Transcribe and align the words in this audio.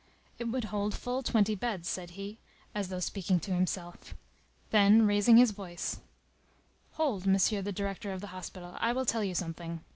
"It 0.39 0.45
would 0.45 0.63
hold 0.63 0.95
full 0.95 1.21
twenty 1.21 1.53
beds," 1.53 1.87
said 1.87 2.11
he, 2.17 2.39
as 2.73 2.89
though 2.89 2.99
speaking 2.99 3.39
to 3.41 3.53
himself. 3.53 4.15
Then, 4.71 5.05
raising 5.05 5.37
his 5.37 5.51
voice:— 5.51 5.99
"Hold, 6.93 7.27
Monsieur 7.27 7.61
the 7.61 7.71
director 7.71 8.11
of 8.11 8.19
the 8.21 8.25
hospital, 8.33 8.75
I 8.79 8.93
will 8.93 9.05
tell 9.05 9.23
you 9.23 9.35
something. 9.35 9.81